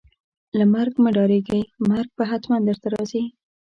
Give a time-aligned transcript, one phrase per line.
[0.57, 3.23] له مرګ مه ډاریږئ، مرګ به ختمن درته راځي